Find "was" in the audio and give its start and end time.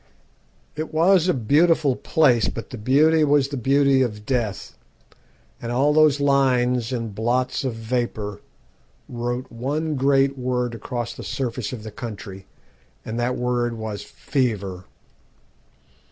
0.91-1.27, 3.23-3.49, 13.75-14.01